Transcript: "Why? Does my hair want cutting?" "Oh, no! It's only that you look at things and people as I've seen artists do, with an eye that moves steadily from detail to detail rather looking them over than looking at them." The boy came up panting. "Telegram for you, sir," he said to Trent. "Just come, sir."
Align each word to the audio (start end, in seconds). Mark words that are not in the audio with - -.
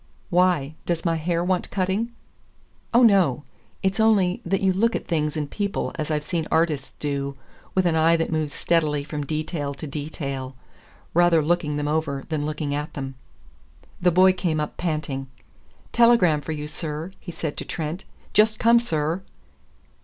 "Why? 0.31 0.73
Does 0.87 1.05
my 1.05 1.15
hair 1.15 1.43
want 1.43 1.69
cutting?" 1.69 2.11
"Oh, 2.91 3.03
no! 3.03 3.43
It's 3.83 3.99
only 3.99 4.41
that 4.43 4.61
you 4.61 4.73
look 4.73 4.95
at 4.95 5.05
things 5.05 5.37
and 5.37 5.47
people 5.47 5.91
as 5.93 6.09
I've 6.09 6.23
seen 6.23 6.47
artists 6.49 6.95
do, 6.99 7.35
with 7.75 7.85
an 7.85 7.95
eye 7.95 8.15
that 8.15 8.31
moves 8.31 8.51
steadily 8.51 9.03
from 9.03 9.23
detail 9.27 9.75
to 9.75 9.85
detail 9.85 10.55
rather 11.13 11.43
looking 11.43 11.77
them 11.77 11.87
over 11.87 12.23
than 12.29 12.47
looking 12.47 12.73
at 12.73 12.95
them." 12.95 13.13
The 14.01 14.09
boy 14.11 14.33
came 14.33 14.59
up 14.59 14.75
panting. 14.75 15.27
"Telegram 15.91 16.41
for 16.41 16.51
you, 16.51 16.65
sir," 16.65 17.11
he 17.19 17.31
said 17.31 17.55
to 17.57 17.63
Trent. 17.63 18.03
"Just 18.33 18.57
come, 18.57 18.79
sir." 18.79 19.21